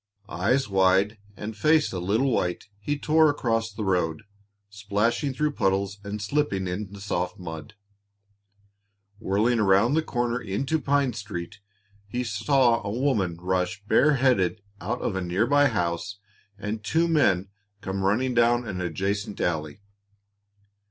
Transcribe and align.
Eyes 0.29 0.67
wide 0.67 1.19
and 1.37 1.55
face 1.55 1.91
a 1.93 1.99
little 1.99 2.31
white, 2.31 2.63
he 2.79 2.97
tore 2.97 3.29
across 3.29 3.71
the 3.71 3.83
road, 3.85 4.23
splashing 4.67 5.31
through 5.31 5.51
puddles 5.51 5.99
and 6.03 6.19
slipping 6.23 6.65
in 6.67 6.91
the 6.91 6.99
soft 6.99 7.37
mud. 7.37 7.75
Whirling 9.19 9.59
around 9.59 9.93
the 9.93 10.01
corner 10.01 10.41
into 10.41 10.81
Pine 10.81 11.13
Street, 11.13 11.59
he 12.07 12.23
saw 12.23 12.81
a 12.83 12.89
woman 12.89 13.37
rush 13.37 13.83
bareheaded 13.85 14.63
out 14.79 15.03
of 15.03 15.15
a 15.15 15.21
near 15.21 15.45
by 15.45 15.67
house 15.67 16.17
and 16.57 16.83
two 16.83 17.07
men 17.07 17.49
come 17.81 18.01
running 18.01 18.33
down 18.33 18.67
an 18.67 18.81
adjacent 18.81 19.39
alley. 19.39 19.81